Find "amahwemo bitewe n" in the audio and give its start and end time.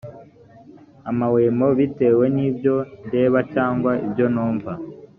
1.09-2.37